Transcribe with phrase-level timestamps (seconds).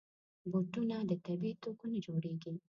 [0.51, 2.53] بوټونه د طبعي توکو نه جوړېږي.